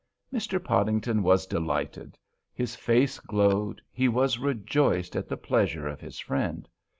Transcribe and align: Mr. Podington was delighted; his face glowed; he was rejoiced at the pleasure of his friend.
Mr. 0.33 0.57
Podington 0.63 1.21
was 1.21 1.45
delighted; 1.45 2.17
his 2.55 2.75
face 2.75 3.19
glowed; 3.19 3.83
he 3.91 4.07
was 4.09 4.39
rejoiced 4.39 5.15
at 5.15 5.29
the 5.29 5.37
pleasure 5.37 5.87
of 5.87 6.01
his 6.01 6.17
friend. 6.17 6.67